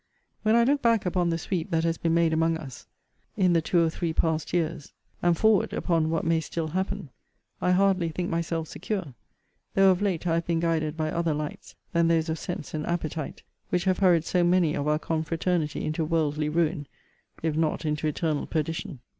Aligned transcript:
When 0.41 0.55
I 0.55 0.63
look 0.63 0.81
back 0.81 1.05
upon 1.05 1.29
the 1.29 1.37
sweep 1.37 1.69
that 1.69 1.83
has 1.83 1.99
been 1.99 2.15
made 2.15 2.33
among 2.33 2.57
us 2.57 2.87
in 3.37 3.53
the 3.53 3.61
two 3.61 3.85
or 3.85 3.89
three 3.91 4.13
past 4.13 4.51
years, 4.51 4.93
and 5.21 5.37
forward 5.37 5.73
upon 5.73 6.09
what 6.09 6.25
may 6.25 6.39
still 6.39 6.69
happen, 6.69 7.09
I 7.61 7.69
hardly 7.73 8.09
think 8.09 8.27
myself 8.27 8.67
secure; 8.67 9.13
though 9.75 9.91
of 9.91 10.01
late 10.01 10.25
I 10.25 10.33
have 10.33 10.47
been 10.47 10.59
guided 10.59 10.97
by 10.97 11.11
other 11.11 11.35
lights 11.35 11.75
than 11.93 12.07
those 12.07 12.29
of 12.29 12.39
sense 12.39 12.73
and 12.73 12.83
appetite, 12.87 13.43
which 13.69 13.83
have 13.83 13.99
hurried 13.99 14.25
so 14.25 14.43
many 14.43 14.73
of 14.75 14.87
our 14.87 14.97
confraternity 14.97 15.85
into 15.85 16.03
worldly 16.03 16.49
ruin, 16.49 16.87
if 17.43 17.55
not 17.55 17.85
into 17.85 18.07
eternal 18.07 18.47
perdition. 18.47 19.01